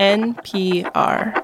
NPR. 0.00 1.34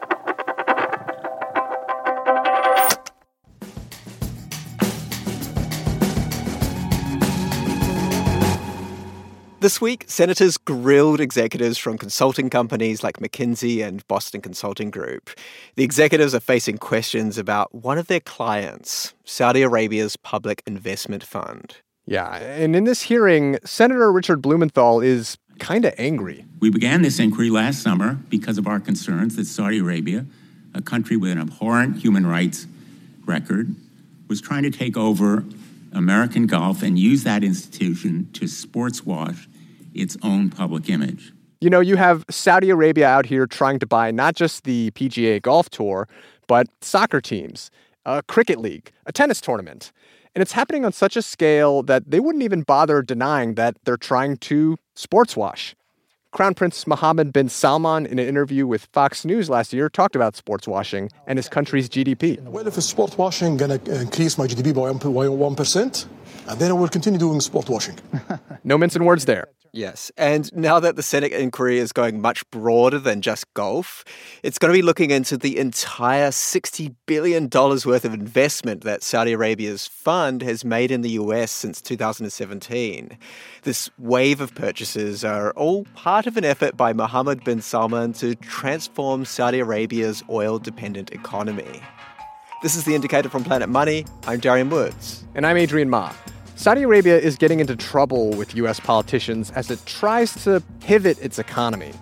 This 9.61 9.79
week, 9.79 10.05
senators 10.07 10.57
grilled 10.57 11.21
executives 11.21 11.77
from 11.77 11.99
consulting 11.99 12.49
companies 12.49 13.05
like 13.05 13.19
McKinsey 13.19 13.87
and 13.87 14.07
Boston 14.09 14.41
Consulting 14.41 14.91
Group. 14.91 15.29
The 15.75 15.85
executives 15.85 16.35
are 16.35 16.41
facing 16.41 16.79
questions 16.79 17.37
about 17.37 17.75
one 17.75 17.99
of 17.99 18.07
their 18.07 18.21
clients, 18.21 19.13
Saudi 19.27 19.61
Arabia's 19.61 20.17
Public 20.17 20.63
Investment 20.67 21.23
Fund. 21.23 21.77
Yeah, 22.07 22.37
and 22.37 22.75
in 22.75 22.85
this 22.85 23.03
hearing, 23.03 23.59
Senator 23.65 24.11
Richard 24.13 24.41
Blumenthal 24.41 25.01
is 25.03 25.37
kind 25.59 25.85
of 25.85 25.95
angry. 25.99 26.45
We 26.61 26.71
began 26.71 27.03
this 27.03 27.19
inquiry 27.19 27.51
last 27.51 27.83
summer 27.83 28.19
because 28.29 28.59
of 28.59 28.67
our 28.67 28.81
concerns 28.81 29.37
that 29.37 29.47
Saudi 29.47 29.79
Arabia, 29.79 30.27
a 30.75 30.83
country 30.83 31.17
with 31.17 31.33
an 31.33 31.39
abhorrent 31.39 31.99
human 31.99 32.27
rights 32.27 32.67
record, 33.25 33.75
was 34.29 34.41
trying 34.41 34.63
to 34.63 34.71
take 34.71 34.97
over 34.97 35.45
American 35.93 36.47
golf 36.47 36.83
and 36.83 36.99
use 36.99 37.25
that 37.25 37.43
institution 37.43 38.29
to 38.35 38.47
sports 38.47 39.05
wash 39.05 39.49
its 39.95 40.17
own 40.23 40.51
public 40.51 40.89
image. 40.91 41.33
You 41.61 41.71
know, 41.71 41.81
you 41.81 41.97
have 41.97 42.25
Saudi 42.31 42.71
Arabia 42.71 43.09
out 43.09 43.27
here 43.27 43.47
trying 43.47 43.79
to 43.79 43.87
buy 43.87 44.11
not 44.11 44.35
just 44.35 44.65
the 44.65 44.91
PGA 44.91 45.41
Golf 45.41 45.71
Tour, 45.71 46.07
but 46.47 46.67
soccer 46.83 47.21
teams, 47.21 47.71
a 48.05 48.23
cricket 48.23 48.59
league, 48.61 48.93
a 49.07 49.13
tennis 49.13 49.41
tournament. 49.41 49.91
And 50.37 50.43
it's 50.43 50.53
happening 50.53 50.85
on 50.85 50.93
such 50.93 51.17
a 51.17 51.23
scale 51.23 51.83
that 51.85 52.11
they 52.11 52.21
wouldn't 52.21 52.45
even 52.45 52.61
bother 52.61 53.01
denying 53.01 53.55
that 53.55 53.75
they're 53.85 53.97
trying 53.97 54.37
to 54.37 54.77
sports 54.95 55.35
wash. 55.35 55.75
Crown 56.31 56.53
Prince 56.53 56.87
Mohammed 56.87 57.33
bin 57.33 57.49
Salman, 57.49 58.05
in 58.05 58.19
an 58.19 58.29
interview 58.29 58.67
with 58.67 58.85
Fox 58.93 59.25
News 59.25 59.49
last 59.49 59.73
year, 59.73 59.89
talked 59.89 60.15
about 60.15 60.37
sports 60.37 60.69
washing 60.69 61.09
and 61.27 61.39
his 61.39 61.49
country's 61.49 61.89
GDP. 61.89 62.39
Well, 62.43 62.69
if 62.69 62.77
a 62.77 62.83
sports 62.83 63.17
washing 63.17 63.57
going 63.57 63.81
to 63.81 64.01
increase 64.03 64.37
my 64.37 64.47
GDP 64.47 64.75
by 64.75 64.93
1%, 64.93 66.07
and 66.49 66.61
then 66.61 66.71
I 66.71 66.75
will 66.75 66.89
continue 66.89 67.19
doing 67.19 67.41
sport 67.41 67.71
washing. 67.71 67.99
no 68.63 68.77
mincing 68.77 69.05
words 69.07 69.25
there. 69.25 69.49
Yes. 69.77 70.11
And 70.17 70.51
now 70.55 70.81
that 70.81 70.97
the 70.97 71.03
Senate 71.03 71.33
inquiry 71.33 71.77
is 71.77 71.93
going 71.93 72.19
much 72.19 72.49
broader 72.51 72.99
than 72.99 73.21
just 73.21 73.53
golf, 73.53 74.07
it's 74.43 74.59
going 74.59 74.73
to 74.73 74.77
be 74.77 74.81
looking 74.81 75.11
into 75.11 75.37
the 75.37 75.59
entire 75.59 76.31
$60 76.31 76.95
billion 77.05 77.51
worth 77.53 78.05
of 78.07 78.15
investment 78.15 78.85
that 78.85 79.03
Saudi 79.03 79.33
Arabia's 79.33 79.87
fund 79.87 80.41
has 80.41 80.65
made 80.65 80.91
in 80.91 81.03
the 81.03 81.11
US 81.11 81.51
since 81.51 81.83
2017. 81.83 83.19
This 83.65 83.91
wave 83.99 84.41
of 84.41 84.55
purchases 84.55 85.23
are 85.25 85.51
all 85.51 85.85
part 85.95 86.27
of 86.27 86.39
an 86.39 86.45
effort 86.47 86.79
by 86.79 86.95
Mohammed 86.95 87.45
bin 87.45 87.61
Salman 87.61 88.15
to 88.15 88.35
transform 88.37 89.27
Saudi 89.27 89.61
Arabia's 89.61 90.25
oil 90.31 90.59
dependent 90.59 91.13
economy. 91.13 91.83
This 92.63 92.77
is 92.77 92.85
The 92.85 92.95
Indicator 92.95 93.29
from 93.29 93.45
Planet 93.45 93.69
Money. 93.69 94.07
I'm 94.27 94.41
Darian 94.41 94.71
Woods. 94.71 95.27
And 95.35 95.47
I'm 95.47 95.59
Adrian 95.59 95.91
Ma. 95.91 96.15
Saudi 96.59 96.85
Arabia 96.85 97.19
is 97.19 97.37
getting 97.37 97.61
into 97.61 97.77
trouble 97.77 98.31
with 98.31 98.55
U.S. 98.57 98.81
politicians 98.81 99.51
as 99.51 99.71
it 99.71 99.79
tries 99.85 100.33
to 100.45 100.63
pivot 100.81 101.19
its 101.21 101.39
economy. 101.39 101.93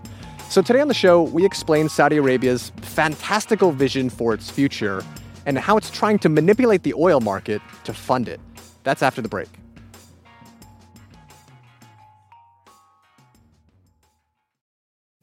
So, 0.49 0.63
today 0.63 0.81
on 0.81 0.87
the 0.87 0.95
show, 0.95 1.23
we 1.23 1.45
explain 1.45 1.89
Saudi 1.89 2.19
Arabia's 2.19 2.71
fantastical 2.83 3.73
vision 3.73 4.09
for 4.09 4.33
its 4.33 4.51
future 4.51 5.03
and 5.45 5.59
how 5.59 5.77
it's 5.77 5.91
trying 5.91 6.21
to 6.21 6.29
manipulate 6.29 6.85
the 6.85 6.95
oil 6.95 7.21
market 7.21 7.61
to 7.83 7.93
fund 7.93 8.29
it. 8.29 8.41
That's 8.85 9.03
after 9.03 9.21
the 9.21 9.29
break. 9.29 9.49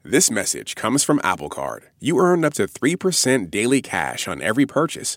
This 0.04 0.30
message 0.30 0.74
comes 0.74 1.04
from 1.04 1.22
Apple 1.24 1.48
Card. 1.48 1.84
You 2.00 2.18
earn 2.18 2.44
up 2.44 2.52
to 2.54 2.64
3% 2.64 3.50
daily 3.50 3.80
cash 3.80 4.28
on 4.28 4.42
every 4.42 4.66
purchase. 4.66 5.16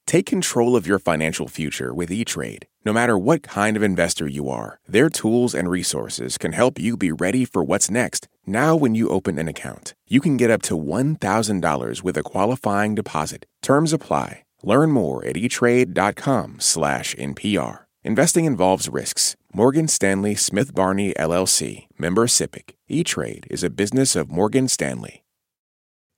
Take 0.11 0.25
control 0.25 0.75
of 0.75 0.85
your 0.85 0.99
financial 0.99 1.47
future 1.47 1.93
with 1.93 2.11
E-Trade. 2.11 2.67
No 2.83 2.91
matter 2.91 3.17
what 3.17 3.43
kind 3.43 3.77
of 3.77 3.83
investor 3.83 4.27
you 4.27 4.49
are, 4.49 4.77
their 4.85 5.09
tools 5.09 5.55
and 5.55 5.69
resources 5.69 6.37
can 6.37 6.51
help 6.51 6.77
you 6.77 6.97
be 6.97 7.13
ready 7.13 7.45
for 7.45 7.63
what's 7.63 7.89
next. 7.89 8.27
Now, 8.45 8.75
when 8.75 8.93
you 8.93 9.07
open 9.07 9.39
an 9.39 9.47
account, 9.47 9.95
you 10.09 10.19
can 10.19 10.35
get 10.35 10.51
up 10.51 10.61
to 10.63 10.77
$1,000 10.77 12.03
with 12.03 12.17
a 12.17 12.23
qualifying 12.23 12.93
deposit. 12.93 13.45
Terms 13.61 13.93
apply. 13.93 14.43
Learn 14.61 14.91
more 14.91 15.23
at 15.23 15.37
etrade.com/npr. 15.37 17.79
Investing 18.03 18.45
involves 18.45 18.89
risks. 18.89 19.37
Morgan 19.53 19.87
Stanley 19.87 20.35
Smith 20.35 20.75
Barney 20.75 21.13
LLC, 21.13 21.87
member 21.97 22.27
SIPC. 22.27 22.75
E-Trade 22.89 23.47
is 23.49 23.63
a 23.63 23.69
business 23.69 24.17
of 24.17 24.29
Morgan 24.29 24.67
Stanley. 24.67 25.20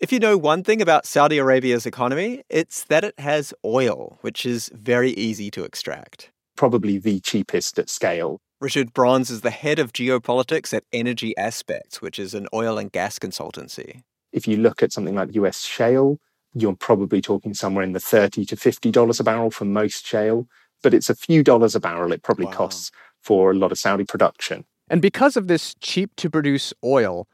If 0.03 0.11
you 0.11 0.19
know 0.19 0.37
one 0.37 0.65
thing 0.65 0.81
about 0.81 1.05
Saudi 1.05 1.37
Arabia's 1.37 1.85
economy, 1.85 2.43
it's 2.49 2.83
that 2.83 3.05
it 3.05 3.17
has 3.21 3.53
oil, 3.63 4.17
which 4.19 4.45
is 4.45 4.69
very 4.73 5.11
easy 5.11 5.49
to 5.51 5.63
extract 5.63 6.29
probably 6.57 6.97
the 6.97 7.21
cheapest 7.21 7.79
at 7.79 7.89
scale. 7.89 8.41
Richard 8.59 8.91
Bronze 8.91 9.29
is 9.29 9.39
the 9.39 9.49
head 9.49 9.79
of 9.79 9.93
geopolitics 9.93 10.73
at 10.73 10.83
Energy 10.91 11.33
Aspects, 11.37 12.01
which 12.01 12.19
is 12.19 12.33
an 12.33 12.49
oil 12.53 12.77
and 12.77 12.91
gas 12.91 13.17
consultancy. 13.17 14.01
If 14.33 14.45
you 14.45 14.57
look 14.57 14.83
at 14.83 14.91
something 14.91 15.15
like 15.15 15.35
US 15.35 15.61
shale, 15.61 16.17
you're 16.53 16.75
probably 16.75 17.21
talking 17.21 17.53
somewhere 17.53 17.85
in 17.85 17.93
the 17.93 18.01
30 18.01 18.43
to 18.47 18.57
$50 18.57 19.19
a 19.21 19.23
barrel 19.23 19.51
for 19.51 19.63
most 19.63 20.05
shale, 20.05 20.49
but 20.81 20.93
it's 20.93 21.09
a 21.09 21.15
few 21.15 21.43
dollars 21.43 21.75
a 21.75 21.79
barrel 21.79 22.11
it 22.11 22.23
probably 22.23 22.47
wow. 22.47 22.51
costs 22.51 22.91
for 23.21 23.51
a 23.51 23.55
lot 23.55 23.71
of 23.71 23.79
Saudi 23.79 24.03
production. 24.03 24.65
And 24.89 25.01
because 25.01 25.37
of 25.37 25.47
this 25.47 25.75
cheap 25.79 26.13
to 26.17 26.29
produce 26.29 26.73
oil, 26.83 27.25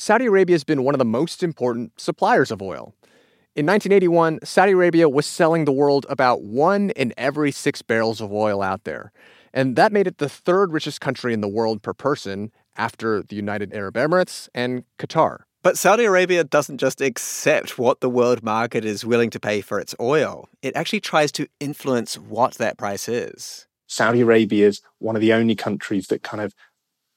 Saudi 0.00 0.26
Arabia 0.26 0.54
has 0.54 0.62
been 0.62 0.84
one 0.84 0.94
of 0.94 1.00
the 1.00 1.04
most 1.04 1.42
important 1.42 2.00
suppliers 2.00 2.52
of 2.52 2.62
oil. 2.62 2.94
In 3.56 3.66
1981, 3.66 4.38
Saudi 4.44 4.70
Arabia 4.70 5.08
was 5.08 5.26
selling 5.26 5.64
the 5.64 5.72
world 5.72 6.06
about 6.08 6.42
one 6.42 6.90
in 6.90 7.12
every 7.18 7.50
six 7.50 7.82
barrels 7.82 8.20
of 8.20 8.32
oil 8.32 8.62
out 8.62 8.84
there. 8.84 9.10
And 9.52 9.74
that 9.74 9.92
made 9.92 10.06
it 10.06 10.18
the 10.18 10.28
third 10.28 10.72
richest 10.72 11.00
country 11.00 11.34
in 11.34 11.40
the 11.40 11.48
world 11.48 11.82
per 11.82 11.92
person 11.92 12.52
after 12.76 13.24
the 13.24 13.34
United 13.34 13.74
Arab 13.74 13.96
Emirates 13.96 14.48
and 14.54 14.84
Qatar. 15.00 15.40
But 15.64 15.76
Saudi 15.76 16.04
Arabia 16.04 16.44
doesn't 16.44 16.78
just 16.78 17.00
accept 17.00 17.76
what 17.76 18.00
the 18.00 18.08
world 18.08 18.44
market 18.44 18.84
is 18.84 19.04
willing 19.04 19.30
to 19.30 19.40
pay 19.40 19.60
for 19.60 19.80
its 19.80 19.96
oil, 19.98 20.48
it 20.62 20.76
actually 20.76 21.00
tries 21.00 21.32
to 21.32 21.48
influence 21.58 22.16
what 22.16 22.54
that 22.54 22.78
price 22.78 23.08
is. 23.08 23.66
Saudi 23.88 24.20
Arabia 24.20 24.68
is 24.68 24.80
one 24.98 25.16
of 25.16 25.22
the 25.22 25.32
only 25.32 25.56
countries 25.56 26.06
that 26.06 26.22
kind 26.22 26.40
of 26.40 26.54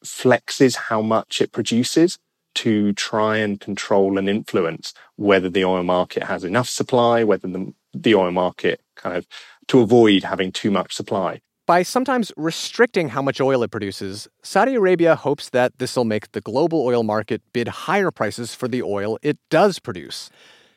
flexes 0.04 0.76
how 0.76 1.04
much 1.04 1.42
it 1.42 1.52
produces 1.52 2.18
to 2.56 2.94
try 2.94 3.38
and 3.38 3.60
control 3.60 4.18
and 4.18 4.30
influence 4.30 4.94
whether 5.16 5.50
the 5.50 5.66
oil 5.66 5.84
market 5.84 6.24
has 6.24 6.44
enough 6.44 6.70
supply, 6.70 7.24
whether 7.24 7.48
the, 7.48 7.74
the 7.94 8.16
oil 8.16 8.32
market 8.32 8.82
kind 8.96 9.16
of 9.16 9.28
to 9.68 9.80
avoid 9.80 10.24
having 10.24 10.52
too 10.52 10.72
much 10.72 10.94
supply. 10.94 11.42
By 11.68 11.84
sometimes 11.84 12.32
restricting 12.36 13.10
how 13.10 13.22
much 13.22 13.40
oil 13.40 13.64
it 13.64 13.72
produces, 13.72 14.28
Saudi 14.44 14.76
Arabia 14.76 15.16
hopes 15.16 15.50
that 15.50 15.78
this 15.78 15.96
will 15.96 16.06
make 16.06 16.32
the 16.32 16.42
global 16.42 16.82
oil 16.82 17.04
market 17.04 17.42
bid 17.54 17.68
higher 17.68 18.12
prices 18.12 18.54
for 18.54 18.68
the 18.68 18.82
oil 18.82 19.18
it 19.22 19.38
does 19.50 19.80
produce. 19.80 20.30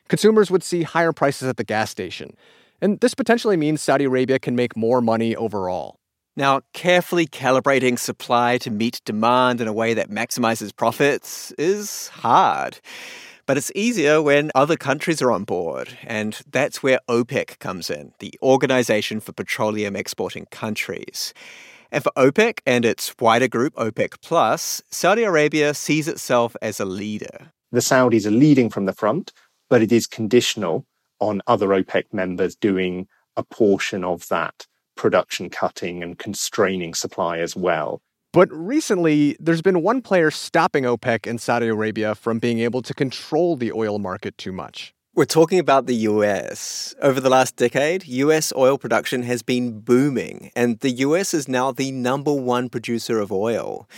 Consumers 0.09 0.51
would 0.51 0.63
see 0.63 0.83
higher 0.83 1.13
prices 1.13 1.49
at 1.49 1.57
the 1.57 1.65
gas 1.65 1.91
station. 1.91 2.37
And 2.81 3.01
this 3.01 3.15
potentially 3.15 3.57
means 3.57 3.81
Saudi 3.81 4.05
Arabia 4.05 4.39
can 4.39 4.55
make 4.55 4.77
more 4.77 5.01
money 5.01 5.35
overall. 5.35 5.99
Now, 6.37 6.63
carefully 6.73 7.29
calibrating 7.29 7.97
supply 7.97 8.59
to 8.59 8.71
meet 8.71 9.01
demand 9.05 9.61
in 9.61 9.69
a 9.69 9.73
way 9.73 9.95
that 9.95 10.11
maximizes 10.11 10.75
profits 10.75 11.53
is 11.59 12.09
hard. 12.09 12.81
But 13.47 13.57
it's 13.57 13.71
easier 13.77 14.21
when 14.21 14.51
other 14.53 14.77
countries 14.77 15.23
are 15.23 15.31
on 15.31 15.45
board, 15.45 15.97
and 16.03 16.41
that's 16.51 16.83
where 16.83 16.99
OPEC 17.09 17.61
comes 17.61 17.89
in, 17.89 18.15
the 18.19 18.35
Organization 18.43 19.21
for 19.21 19.33
Petroleum 19.33 19.95
Exporting 19.95 20.47
Countries. 20.51 21.33
And 21.93 22.03
for 22.03 22.11
OPEC 22.17 22.59
and 22.67 22.85
its 22.85 23.15
wider 23.21 23.47
group, 23.47 23.73
OPEC 23.77 24.21
Plus, 24.21 24.83
Saudi 24.91 25.23
Arabia 25.23 25.73
sees 25.73 26.09
itself 26.09 26.57
as 26.61 26.81
a 26.81 26.85
leader. 26.85 27.53
The 27.71 27.79
Saudis 27.79 28.27
are 28.27 28.33
leading 28.33 28.71
from 28.71 28.87
the 28.87 28.93
front, 28.93 29.33
but 29.71 29.83
it 29.83 29.93
is 29.93 30.09
conditional 30.09 30.85
on 31.21 31.43
other 31.47 31.69
OPEC 31.69 32.13
members 32.13 32.57
doing 32.57 33.07
a 33.37 33.45
portion 33.45 34.03
of 34.03 34.27
that 34.31 34.67
production 34.97 35.51
cutting 35.51 36.03
and 36.03 36.19
constraining 36.19 36.95
supply 36.95 37.39
as 37.39 37.57
well. 37.57 38.01
But 38.33 38.49
recently, 38.51 39.37
there's 39.39 39.63
been 39.63 39.83
one 39.83 40.03
player 40.03 40.31
stopping 40.31 40.85
OPEC 40.85 41.29
and 41.29 41.41
Saudi 41.41 41.69
Arabia 41.69 42.17
from 42.17 42.41
being 42.41 42.59
able 42.59 42.83
to 42.83 42.93
control 42.93 43.57
the 43.57 43.71
oil 43.71 44.01
market 44.01 44.37
too 44.37 44.51
much. 44.51 44.93
We're 45.15 45.25
talking 45.25 45.61
about 45.61 45.87
the 45.87 45.95
US. 46.11 46.93
Over 47.01 47.21
the 47.21 47.31
last 47.31 47.55
decade, 47.55 48.05
US 48.09 48.53
oil 48.57 48.77
production 48.77 49.23
has 49.23 49.43
been 49.43 49.79
booming, 49.79 50.51
and 50.57 50.81
the 50.81 50.91
US 50.91 51.33
is 51.33 51.47
now 51.47 51.71
the 51.71 51.93
number 51.93 52.35
one 52.35 52.69
producer 52.69 53.21
of 53.21 53.31
oil. 53.31 53.89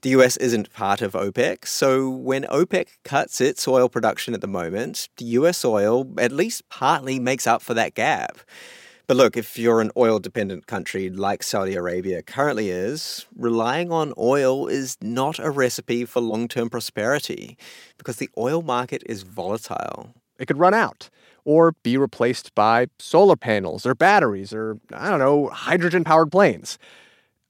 The 0.00 0.08
US 0.16 0.38
isn't 0.38 0.72
part 0.72 1.02
of 1.02 1.12
OPEC, 1.12 1.66
so 1.66 2.08
when 2.08 2.44
OPEC 2.44 2.86
cuts 3.04 3.42
its 3.42 3.68
oil 3.68 3.90
production 3.90 4.32
at 4.32 4.40
the 4.40 4.48
moment, 4.48 5.10
the 5.18 5.26
US 5.36 5.62
oil 5.62 6.10
at 6.16 6.32
least 6.32 6.66
partly 6.70 7.20
makes 7.20 7.46
up 7.46 7.60
for 7.60 7.74
that 7.74 7.94
gap. 7.94 8.38
But 9.12 9.18
look, 9.18 9.36
if 9.36 9.58
you're 9.58 9.82
an 9.82 9.90
oil 9.94 10.18
dependent 10.18 10.66
country 10.66 11.10
like 11.10 11.42
Saudi 11.42 11.74
Arabia 11.74 12.22
currently 12.22 12.70
is, 12.70 13.26
relying 13.36 13.92
on 13.92 14.14
oil 14.16 14.68
is 14.68 14.96
not 15.02 15.38
a 15.38 15.50
recipe 15.50 16.06
for 16.06 16.22
long 16.22 16.48
term 16.48 16.70
prosperity 16.70 17.58
because 17.98 18.16
the 18.16 18.30
oil 18.38 18.62
market 18.62 19.02
is 19.04 19.22
volatile. 19.22 20.14
It 20.38 20.46
could 20.46 20.56
run 20.56 20.72
out 20.72 21.10
or 21.44 21.72
be 21.82 21.98
replaced 21.98 22.54
by 22.54 22.86
solar 22.98 23.36
panels 23.36 23.84
or 23.84 23.94
batteries 23.94 24.54
or, 24.54 24.78
I 24.94 25.10
don't 25.10 25.18
know, 25.18 25.48
hydrogen 25.48 26.04
powered 26.04 26.32
planes. 26.32 26.78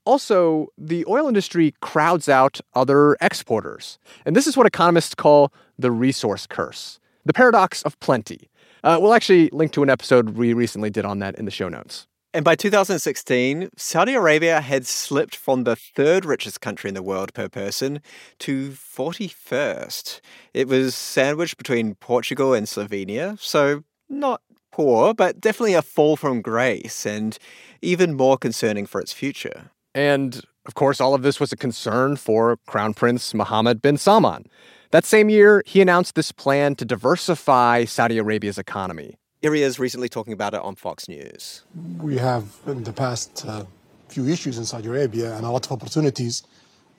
Also, 0.05 0.67
the 0.77 1.05
oil 1.07 1.29
industry 1.29 1.75
crowds 1.81 2.29
out 2.29 2.61
other 2.75 3.17
exporters. 3.21 4.01
And 4.27 4.35
this 4.35 4.49
is 4.49 4.57
what 4.57 4.67
economists 4.67 5.15
call 5.15 5.53
the 5.79 5.93
resource 5.93 6.45
curse, 6.45 6.99
the 7.25 7.33
paradox 7.33 7.85
of 7.85 8.01
plenty. 8.01 8.51
Uh, 8.85 8.99
we'll 9.01 9.15
actually 9.15 9.49
link 9.51 9.73
to 9.73 9.83
an 9.83 9.91
episode 9.91 10.31
we 10.31 10.53
recently 10.53 10.91
did 10.91 11.05
on 11.05 11.19
that 11.21 11.37
in 11.37 11.45
the 11.45 11.51
show 11.51 11.69
notes. 11.69 12.07
And 12.35 12.45
by 12.45 12.55
2016, 12.55 13.69
Saudi 13.77 14.15
Arabia 14.15 14.63
had 14.63 14.87
slipped 14.87 15.37
from 15.37 15.65
the 15.65 15.77
third 15.77 16.25
richest 16.25 16.63
country 16.63 16.89
in 16.89 16.95
the 16.95 17.03
world 17.03 17.35
per 17.35 17.49
person 17.49 18.01
to 18.39 18.71
41st. 18.71 20.21
It 20.55 20.67
was 20.67 20.95
sandwiched 20.95 21.59
between 21.59 21.95
Portugal 21.97 22.55
and 22.55 22.67
Slovenia, 22.67 23.39
so 23.39 23.85
not 24.09 24.41
poor, 24.73 25.13
but 25.13 25.41
definitely 25.41 25.75
a 25.75 25.83
fall 25.83 26.17
from 26.17 26.41
grace 26.41 27.05
and 27.05 27.39
even 27.83 28.15
more 28.15 28.39
concerning 28.39 28.87
for 28.87 29.01
its 29.01 29.13
future. 29.13 29.71
And 29.95 30.43
of 30.65 30.75
course, 30.75 31.01
all 31.01 31.15
of 31.15 31.23
this 31.23 31.39
was 31.39 31.53
a 31.53 31.57
concern 31.57 32.17
for 32.17 32.57
Crown 32.67 32.95
Prince 32.95 33.35
Mohammed 33.35 33.83
bin 33.83 33.99
Salman. 33.99 34.47
That 34.93 35.07
same 35.07 35.31
year, 35.31 35.63
he 35.65 35.81
announced 35.81 36.17
this 36.17 36.33
plan 36.33 36.75
to 36.75 36.85
diversify 36.85 37.87
Saudi 37.87 38.19
Arabia's 38.19 38.59
economy. 38.59 39.17
Here 39.41 39.55
he 39.55 39.63
is 39.63 39.79
recently 39.79 40.11
talking 40.11 40.35
about 40.35 40.53
it 40.53 40.61
on 40.61 40.75
Fox 40.75 41.09
News. 41.09 41.63
We 41.99 42.19
have, 42.19 42.45
in 42.67 42.85
the 42.85 42.93
past 42.93 43.47
uh, 43.49 43.65
few 44.09 44.29
issues 44.29 44.59
in 44.59 44.67
Saudi 44.67 44.89
Arabia 44.89 45.35
and 45.35 45.47
a 45.47 45.51
lot 45.51 45.65
of 45.65 45.73
opportunities 45.73 46.43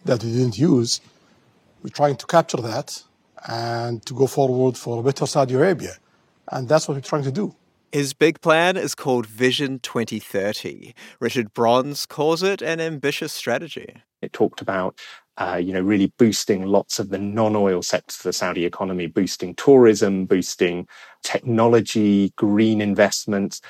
that 0.05 0.23
we 0.23 0.31
didn't 0.31 0.57
use. 0.57 1.01
We're 1.83 1.89
trying 1.89 2.15
to 2.15 2.25
capture 2.25 2.57
that 2.57 3.03
and 3.47 4.03
to 4.07 4.15
go 4.15 4.25
forward 4.25 4.75
for 4.75 5.01
a 5.01 5.03
better 5.03 5.27
Saudi 5.27 5.53
Arabia. 5.53 5.93
And 6.51 6.67
that's 6.67 6.87
what 6.87 6.95
we're 6.95 7.01
trying 7.01 7.25
to 7.25 7.31
do. 7.31 7.53
His 7.91 8.13
big 8.13 8.41
plan 8.41 8.75
is 8.75 8.95
called 8.95 9.27
Vision 9.27 9.77
2030. 9.77 10.95
Richard 11.19 11.53
Bronze 11.53 12.07
calls 12.07 12.41
it 12.41 12.63
an 12.63 12.81
ambitious 12.81 13.31
strategy. 13.31 14.01
It 14.19 14.33
talked 14.33 14.61
about 14.61 14.99
uh, 15.37 15.59
you 15.61 15.73
know, 15.73 15.81
really 15.81 16.13
boosting 16.17 16.65
lots 16.65 16.99
of 16.99 17.09
the 17.09 17.17
non-oil 17.17 17.81
sectors 17.81 18.17
of 18.17 18.23
the 18.23 18.33
Saudi 18.33 18.65
economy, 18.65 19.07
boosting 19.07 19.55
tourism, 19.55 20.25
boosting 20.25 20.87
technology, 21.23 22.31
green 22.35 22.81
investments, 22.81 23.61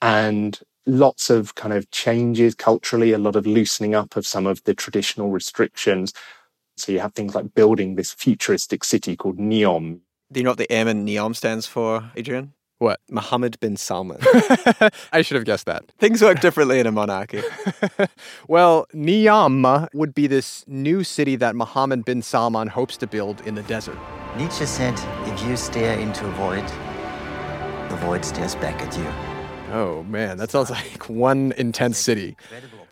and 0.00 0.60
lots 0.86 1.30
of 1.30 1.54
kind 1.54 1.74
of 1.74 1.90
changes 1.90 2.54
culturally, 2.54 3.12
a 3.12 3.18
lot 3.18 3.36
of 3.36 3.46
loosening 3.46 3.94
up 3.94 4.16
of 4.16 4.26
some 4.26 4.46
of 4.46 4.62
the 4.64 4.74
traditional 4.74 5.30
restrictions. 5.30 6.12
So 6.76 6.92
you 6.92 7.00
have 7.00 7.14
things 7.14 7.34
like 7.34 7.54
building 7.54 7.96
this 7.96 8.12
futuristic 8.12 8.84
city 8.84 9.16
called 9.16 9.38
Neom. 9.38 10.00
Do 10.30 10.40
you 10.40 10.44
know 10.44 10.50
what 10.50 10.58
the 10.58 10.72
M 10.72 10.88
in 10.88 11.04
Neom 11.04 11.36
stands 11.36 11.66
for, 11.66 12.10
Adrian? 12.16 12.54
What? 12.82 12.98
Mohammed 13.08 13.60
bin 13.60 13.76
Salman. 13.76 14.18
I 15.12 15.22
should 15.22 15.36
have 15.36 15.44
guessed 15.44 15.66
that. 15.66 15.84
Things 16.00 16.20
work 16.20 16.40
differently 16.40 16.80
in 16.80 16.86
a 16.88 16.90
monarchy. 16.90 17.40
well, 18.48 18.88
Neom 18.92 19.86
would 19.94 20.16
be 20.16 20.26
this 20.26 20.64
new 20.66 21.04
city 21.04 21.36
that 21.36 21.54
Mohammed 21.54 22.04
bin 22.04 22.22
Salman 22.22 22.66
hopes 22.66 22.96
to 22.96 23.06
build 23.06 23.40
in 23.42 23.54
the 23.54 23.62
desert. 23.62 23.96
Nietzsche 24.36 24.66
said, 24.66 24.98
if 25.28 25.46
you 25.46 25.56
stare 25.56 25.96
into 25.96 26.26
a 26.26 26.30
void, 26.32 26.66
the 27.88 27.96
void 28.04 28.24
stares 28.24 28.56
back 28.56 28.82
at 28.82 28.98
you. 28.98 29.06
Oh, 29.72 30.02
man, 30.02 30.38
that 30.38 30.50
sounds 30.50 30.68
like 30.70 31.08
one 31.08 31.52
intense 31.56 31.98
city. 31.98 32.36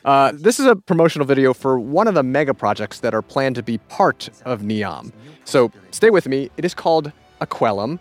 Uh, 0.04 0.30
this 0.36 0.60
is 0.60 0.66
a 0.66 0.76
promotional 0.76 1.26
video 1.26 1.52
for 1.52 1.80
one 1.80 2.06
of 2.06 2.14
the 2.14 2.22
mega 2.22 2.54
projects 2.54 3.00
that 3.00 3.12
are 3.12 3.22
planned 3.22 3.56
to 3.56 3.62
be 3.64 3.78
part 3.78 4.30
of 4.44 4.60
Neom. 4.60 5.10
So 5.44 5.72
stay 5.90 6.10
with 6.10 6.28
me. 6.28 6.48
It 6.56 6.64
is 6.64 6.74
called 6.74 7.10
Aquellum 7.40 7.98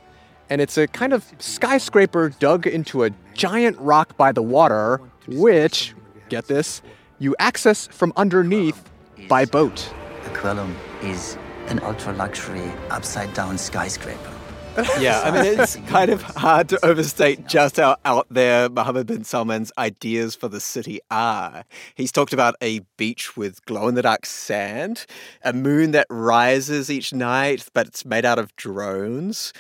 and 0.50 0.62
it's 0.62 0.78
a 0.78 0.88
kind 0.88 1.14
of 1.14 1.32
skyscraper 1.40 2.30
dug 2.30 2.66
into 2.68 3.04
a 3.04 3.12
giant 3.34 3.78
rock 3.80 4.18
by 4.18 4.32
the 4.32 4.42
water, 4.42 5.02
which, 5.28 5.94
get 6.30 6.48
this, 6.48 6.82
you 7.20 7.36
access 7.40 7.88
from 7.88 8.14
underneath 8.16 8.90
by 9.28 9.46
boat. 9.46 9.94
Aquellum 10.24 10.74
is 11.04 11.38
an 11.68 11.80
ultra 11.84 12.14
luxury 12.14 12.72
upside 12.90 13.34
down 13.34 13.58
skyscraper. 13.58 14.40
yeah, 15.00 15.22
I 15.22 15.32
mean, 15.32 15.60
it's 15.60 15.76
kind 15.88 16.10
of 16.10 16.22
hard 16.22 16.70
to 16.70 16.86
overstate 16.86 17.48
just 17.48 17.78
how 17.78 17.98
out 18.06 18.28
there 18.30 18.70
Mohammed 18.70 19.08
bin 19.08 19.24
Salman's 19.24 19.72
ideas 19.78 20.36
for 20.36 20.48
the 20.48 20.60
city 20.60 21.00
are. 21.12 21.66
He's 21.96 22.12
talked 22.12 22.34
about 22.34 22.56
a 22.62 22.80
beach 22.96 23.36
with 23.36 23.66
glow 23.66 23.88
in 23.88 23.96
the 23.96 24.04
dark 24.04 24.26
sand, 24.26 25.06
a 25.44 25.54
moon 25.54 25.92
that 25.92 26.08
rises 26.10 26.90
each 26.90 27.14
night, 27.14 27.68
but 27.74 27.88
it's 27.88 28.06
made 28.06 28.26
out 28.26 28.40
of 28.40 28.56
drones. 28.56 29.54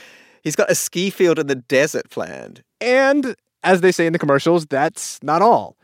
He's 0.43 0.55
got 0.55 0.71
a 0.71 0.75
ski 0.75 1.09
field 1.09 1.39
in 1.39 1.47
the 1.47 1.55
desert 1.55 2.09
planned. 2.09 2.63
And 2.81 3.35
as 3.63 3.81
they 3.81 3.91
say 3.91 4.05
in 4.05 4.13
the 4.13 4.19
commercials, 4.19 4.65
that's 4.65 5.21
not 5.21 5.41
all. 5.41 5.77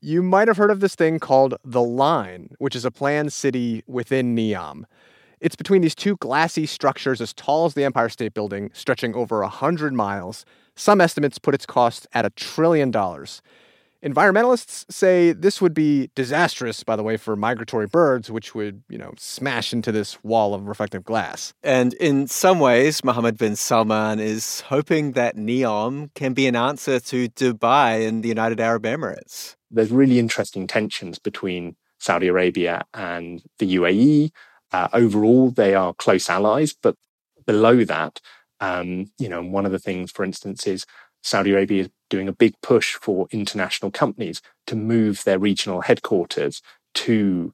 You 0.00 0.22
might 0.22 0.48
have 0.48 0.56
heard 0.56 0.70
of 0.70 0.80
this 0.80 0.94
thing 0.94 1.18
called 1.18 1.54
The 1.64 1.82
Line, 1.82 2.50
which 2.58 2.76
is 2.76 2.84
a 2.84 2.90
planned 2.90 3.32
city 3.32 3.82
within 3.86 4.36
Neom. 4.36 4.84
It's 5.40 5.56
between 5.56 5.82
these 5.82 5.94
two 5.94 6.16
glassy 6.16 6.66
structures 6.66 7.20
as 7.20 7.32
tall 7.32 7.66
as 7.66 7.74
the 7.74 7.84
Empire 7.84 8.08
State 8.08 8.34
Building, 8.34 8.70
stretching 8.72 9.14
over 9.14 9.40
100 9.40 9.92
miles. 9.92 10.44
Some 10.74 11.00
estimates 11.00 11.38
put 11.38 11.54
its 11.54 11.66
cost 11.66 12.06
at 12.12 12.24
a 12.24 12.30
trillion 12.30 12.90
dollars. 12.90 13.42
Environmentalists 14.04 14.84
say 14.92 15.32
this 15.32 15.60
would 15.60 15.74
be 15.74 16.10
disastrous, 16.14 16.84
by 16.84 16.94
the 16.94 17.02
way, 17.02 17.16
for 17.16 17.34
migratory 17.34 17.88
birds, 17.88 18.30
which 18.30 18.54
would, 18.54 18.82
you 18.88 18.96
know, 18.96 19.12
smash 19.18 19.72
into 19.72 19.90
this 19.90 20.22
wall 20.22 20.54
of 20.54 20.68
reflective 20.68 21.02
glass. 21.02 21.52
And 21.64 21.94
in 21.94 22.28
some 22.28 22.60
ways, 22.60 23.02
Mohammed 23.02 23.36
bin 23.36 23.56
Salman 23.56 24.20
is 24.20 24.60
hoping 24.62 25.12
that 25.12 25.36
Neom 25.36 26.14
can 26.14 26.32
be 26.32 26.46
an 26.46 26.54
answer 26.54 27.00
to 27.00 27.28
Dubai 27.30 28.06
and 28.06 28.22
the 28.22 28.28
United 28.28 28.60
Arab 28.60 28.84
Emirates. 28.84 29.56
There's 29.70 29.90
really 29.90 30.20
interesting 30.20 30.68
tensions 30.68 31.18
between 31.18 31.74
Saudi 31.98 32.28
Arabia 32.28 32.84
and 32.94 33.42
the 33.58 33.74
UAE. 33.76 34.30
Uh, 34.72 34.88
overall, 34.92 35.50
they 35.50 35.74
are 35.74 35.92
close 35.94 36.30
allies, 36.30 36.72
but 36.80 36.94
below 37.46 37.84
that, 37.84 38.20
um, 38.60 39.06
you 39.18 39.28
know, 39.28 39.42
one 39.42 39.66
of 39.66 39.72
the 39.72 39.78
things, 39.78 40.12
for 40.12 40.24
instance, 40.24 40.68
is 40.68 40.86
Saudi 41.22 41.52
Arabia 41.52 41.82
is 41.82 41.90
doing 42.08 42.28
a 42.28 42.32
big 42.32 42.54
push 42.62 42.94
for 42.94 43.28
international 43.30 43.90
companies 43.90 44.42
to 44.66 44.76
move 44.76 45.24
their 45.24 45.38
regional 45.38 45.82
headquarters 45.82 46.62
to 46.94 47.52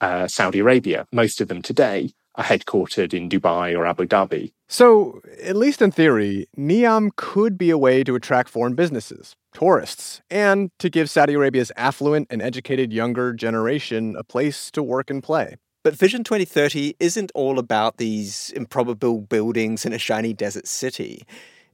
uh, 0.00 0.26
Saudi 0.26 0.58
Arabia. 0.58 1.06
Most 1.12 1.40
of 1.40 1.48
them 1.48 1.62
today 1.62 2.10
are 2.34 2.44
headquartered 2.44 3.12
in 3.12 3.28
Dubai 3.28 3.76
or 3.76 3.86
Abu 3.86 4.06
Dhabi. 4.06 4.52
So, 4.68 5.20
at 5.42 5.54
least 5.54 5.82
in 5.82 5.90
theory, 5.90 6.48
Neom 6.56 7.10
could 7.14 7.58
be 7.58 7.70
a 7.70 7.76
way 7.76 8.02
to 8.04 8.14
attract 8.14 8.48
foreign 8.48 8.74
businesses, 8.74 9.36
tourists, 9.52 10.22
and 10.30 10.70
to 10.78 10.88
give 10.88 11.10
Saudi 11.10 11.34
Arabia's 11.34 11.70
affluent 11.76 12.28
and 12.30 12.40
educated 12.40 12.92
younger 12.92 13.34
generation 13.34 14.16
a 14.16 14.24
place 14.24 14.70
to 14.70 14.82
work 14.82 15.10
and 15.10 15.22
play. 15.22 15.56
But 15.84 15.94
Vision 15.94 16.24
2030 16.24 16.94
isn't 17.00 17.32
all 17.34 17.58
about 17.58 17.96
these 17.96 18.50
improbable 18.54 19.20
buildings 19.20 19.84
in 19.84 19.92
a 19.92 19.98
shiny 19.98 20.32
desert 20.32 20.68
city. 20.68 21.24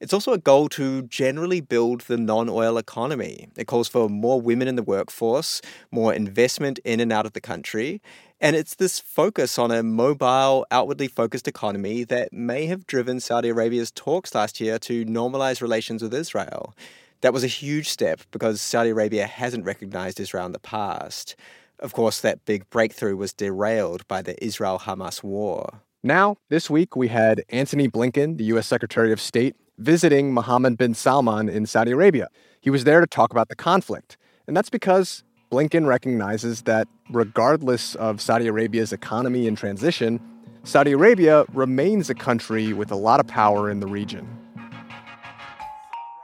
It's 0.00 0.12
also 0.12 0.32
a 0.32 0.38
goal 0.38 0.68
to 0.70 1.02
generally 1.02 1.60
build 1.60 2.02
the 2.02 2.16
non 2.16 2.48
oil 2.48 2.78
economy. 2.78 3.48
It 3.56 3.66
calls 3.66 3.88
for 3.88 4.08
more 4.08 4.40
women 4.40 4.68
in 4.68 4.76
the 4.76 4.82
workforce, 4.82 5.60
more 5.90 6.14
investment 6.14 6.78
in 6.84 7.00
and 7.00 7.12
out 7.12 7.26
of 7.26 7.32
the 7.32 7.40
country, 7.40 8.00
and 8.40 8.54
it's 8.54 8.76
this 8.76 9.00
focus 9.00 9.58
on 9.58 9.72
a 9.72 9.82
mobile, 9.82 10.64
outwardly 10.70 11.08
focused 11.08 11.48
economy 11.48 12.04
that 12.04 12.32
may 12.32 12.66
have 12.66 12.86
driven 12.86 13.18
Saudi 13.18 13.48
Arabia's 13.48 13.90
talks 13.90 14.34
last 14.34 14.60
year 14.60 14.78
to 14.80 15.04
normalize 15.04 15.60
relations 15.60 16.02
with 16.02 16.14
Israel. 16.14 16.74
That 17.20 17.32
was 17.32 17.42
a 17.42 17.48
huge 17.48 17.88
step 17.88 18.20
because 18.30 18.60
Saudi 18.60 18.90
Arabia 18.90 19.26
hasn't 19.26 19.64
recognized 19.64 20.20
Israel 20.20 20.46
in 20.46 20.52
the 20.52 20.60
past. 20.60 21.34
Of 21.80 21.92
course, 21.92 22.20
that 22.20 22.44
big 22.44 22.70
breakthrough 22.70 23.16
was 23.16 23.32
derailed 23.32 24.06
by 24.06 24.22
the 24.22 24.42
Israel 24.44 24.78
Hamas 24.78 25.24
war. 25.24 25.80
Now, 26.04 26.36
this 26.48 26.70
week, 26.70 26.94
we 26.94 27.08
had 27.08 27.42
Antony 27.48 27.88
Blinken, 27.88 28.38
the 28.38 28.44
U.S. 28.44 28.68
Secretary 28.68 29.10
of 29.12 29.20
State, 29.20 29.56
visiting 29.78 30.34
Mohammed 30.34 30.76
bin 30.76 30.94
Salman 30.94 31.48
in 31.48 31.66
Saudi 31.66 31.92
Arabia. 31.92 32.28
He 32.60 32.70
was 32.70 32.84
there 32.84 33.00
to 33.00 33.06
talk 33.06 33.30
about 33.30 33.48
the 33.48 33.56
conflict. 33.56 34.16
And 34.46 34.56
that's 34.56 34.70
because 34.70 35.22
Blinken 35.50 35.86
recognizes 35.86 36.62
that 36.62 36.88
regardless 37.10 37.94
of 37.94 38.20
Saudi 38.20 38.46
Arabia's 38.46 38.92
economy 38.92 39.48
and 39.48 39.56
transition, 39.56 40.20
Saudi 40.64 40.92
Arabia 40.92 41.44
remains 41.54 42.10
a 42.10 42.14
country 42.14 42.72
with 42.72 42.90
a 42.90 42.96
lot 42.96 43.20
of 43.20 43.26
power 43.26 43.70
in 43.70 43.80
the 43.80 43.86
region. 43.86 44.28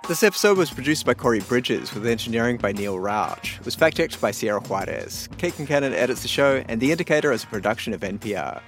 This 0.06 0.22
episode 0.22 0.58
was 0.58 0.70
produced 0.70 1.06
by 1.06 1.14
Corey 1.14 1.40
Bridges 1.40 1.94
with 1.94 2.06
engineering 2.06 2.58
by 2.58 2.72
Neil 2.72 2.98
Rauch. 2.98 3.58
It 3.58 3.64
was 3.64 3.74
fact 3.74 3.96
checked 3.96 4.20
by 4.20 4.32
Sierra 4.32 4.60
Juarez. 4.60 5.30
Kate 5.38 5.54
Concannon 5.54 5.92
edits 5.92 6.20
the 6.20 6.28
show, 6.28 6.62
and 6.68 6.78
The 6.78 6.92
Indicator 6.92 7.32
is 7.32 7.44
a 7.44 7.46
production 7.46 7.94
of 7.94 8.02
NPR. 8.02 8.60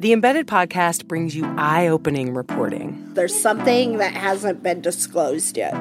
The 0.00 0.12
Embedded 0.14 0.46
podcast 0.46 1.06
brings 1.08 1.36
you 1.36 1.44
eye 1.58 1.86
opening 1.86 2.32
reporting, 2.32 3.06
There's 3.12 3.38
something 3.38 3.98
that 3.98 4.14
hasn't 4.14 4.62
been 4.62 4.80
disclosed 4.80 5.56
yet. 5.58 5.74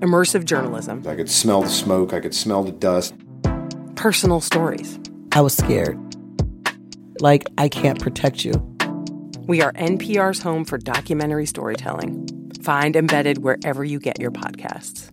immersive 0.00 0.44
journalism, 0.46 1.02
I 1.06 1.14
could 1.14 1.28
smell 1.30 1.62
the 1.62 1.68
smoke, 1.68 2.12
I 2.14 2.20
could 2.20 2.34
smell 2.34 2.62
the 2.62 2.72
dust. 2.72 3.14
personal 3.94 4.40
stories. 4.40 4.98
I 5.32 5.40
was 5.40 5.54
scared. 5.56 5.98
Like, 7.20 7.46
I 7.58 7.68
can't 7.68 8.00
protect 8.00 8.44
you. 8.44 8.52
We 9.46 9.62
are 9.62 9.72
NPR's 9.72 10.40
home 10.42 10.64
for 10.64 10.76
documentary 10.78 11.46
storytelling. 11.46 12.28
Find 12.62 12.94
Embedded 12.96 13.38
wherever 13.38 13.84
you 13.84 13.98
get 13.98 14.20
your 14.20 14.30
podcasts. 14.30 15.10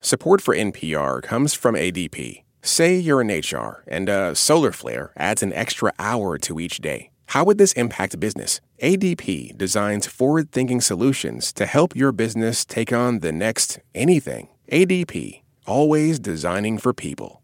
Support 0.00 0.40
for 0.42 0.54
NPR 0.54 1.22
comes 1.22 1.54
from 1.54 1.74
ADP. 1.74 2.43
Say 2.66 2.96
you're 2.96 3.20
in 3.20 3.28
HR 3.28 3.84
and 3.86 4.08
a 4.08 4.34
solar 4.34 4.72
flare 4.72 5.12
adds 5.18 5.42
an 5.42 5.52
extra 5.52 5.92
hour 5.98 6.38
to 6.38 6.58
each 6.58 6.78
day. 6.78 7.10
How 7.26 7.44
would 7.44 7.58
this 7.58 7.74
impact 7.74 8.18
business? 8.18 8.62
ADP 8.82 9.58
designs 9.58 10.06
forward 10.06 10.50
thinking 10.50 10.80
solutions 10.80 11.52
to 11.52 11.66
help 11.66 11.94
your 11.94 12.10
business 12.10 12.64
take 12.64 12.90
on 12.90 13.18
the 13.18 13.32
next 13.32 13.78
anything. 13.94 14.48
ADP, 14.72 15.42
always 15.66 16.18
designing 16.18 16.78
for 16.78 16.94
people. 16.94 17.42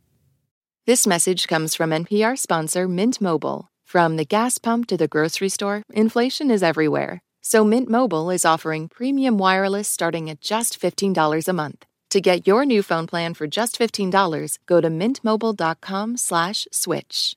This 0.87 1.07
message 1.07 1.47
comes 1.47 1.75
from 1.75 1.91
NPR 1.91 2.39
sponsor 2.39 2.89
Mint 2.89 3.21
Mobile. 3.21 3.69
From 3.85 4.17
the 4.17 4.25
gas 4.25 4.57
pump 4.57 4.87
to 4.87 4.97
the 4.97 5.07
grocery 5.07 5.51
store, 5.51 5.83
inflation 5.93 6.51
is 6.51 6.63
everywhere. 6.63 7.21
So 7.43 7.63
Mint 7.63 7.91
Mobile 7.91 8.31
is 8.31 8.47
offering 8.47 8.89
premium 8.89 9.37
wireless 9.37 9.87
starting 9.87 10.31
at 10.31 10.41
just 10.41 10.81
$15 10.81 11.47
a 11.47 11.53
month. 11.53 11.85
To 12.11 12.21
get 12.21 12.45
your 12.45 12.65
new 12.65 12.83
phone 12.83 13.07
plan 13.07 13.35
for 13.35 13.47
just 13.47 13.79
$15, 13.79 14.59
go 14.67 14.81
to 14.81 14.91
mintmobile.com 14.91 16.17
slash 16.17 16.67
switch. 16.73 17.37